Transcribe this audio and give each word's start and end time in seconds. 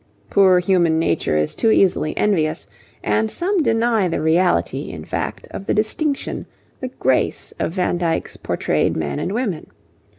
Poor 0.31 0.57
human 0.57 0.97
nature 0.97 1.35
is 1.37 1.53
too 1.53 1.69
easily 1.69 2.17
envious, 2.17 2.65
and 3.03 3.29
some 3.29 3.61
deny 3.61 4.07
the 4.07 4.19
reality, 4.19 4.89
in 4.89 5.05
fact, 5.05 5.47
of 5.51 5.67
the 5.67 5.75
distinction, 5.75 6.47
the 6.79 6.87
grace, 6.87 7.53
of 7.59 7.73
Van 7.73 7.99
Dyck's 7.99 8.35
portrayed 8.35 8.97
men 8.97 9.19
and 9.19 9.31
women. 9.31 9.67